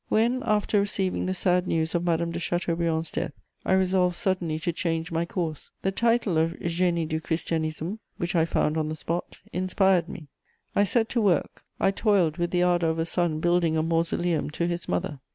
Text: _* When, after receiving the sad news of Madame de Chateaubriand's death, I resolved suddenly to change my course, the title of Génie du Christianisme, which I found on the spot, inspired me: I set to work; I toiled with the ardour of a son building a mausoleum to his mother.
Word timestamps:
_* 0.03 0.09
When, 0.09 0.41
after 0.43 0.79
receiving 0.79 1.27
the 1.27 1.35
sad 1.35 1.67
news 1.67 1.93
of 1.93 2.03
Madame 2.03 2.31
de 2.31 2.39
Chateaubriand's 2.39 3.11
death, 3.11 3.33
I 3.63 3.73
resolved 3.73 4.15
suddenly 4.15 4.57
to 4.61 4.73
change 4.73 5.11
my 5.11 5.25
course, 5.25 5.69
the 5.83 5.91
title 5.91 6.39
of 6.39 6.53
Génie 6.53 7.07
du 7.07 7.21
Christianisme, 7.21 7.99
which 8.17 8.35
I 8.35 8.45
found 8.45 8.77
on 8.77 8.89
the 8.89 8.95
spot, 8.95 9.37
inspired 9.53 10.09
me: 10.09 10.25
I 10.75 10.85
set 10.85 11.07
to 11.09 11.21
work; 11.21 11.63
I 11.79 11.91
toiled 11.91 12.37
with 12.37 12.49
the 12.49 12.63
ardour 12.63 12.89
of 12.89 12.97
a 12.97 13.05
son 13.05 13.39
building 13.41 13.77
a 13.77 13.83
mausoleum 13.83 14.49
to 14.53 14.65
his 14.65 14.89
mother. 14.89 15.19